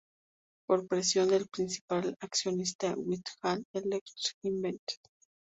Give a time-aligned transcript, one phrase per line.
[0.67, 5.27] Por presión del principal accionista, Whitehall Electric Investment Ltd.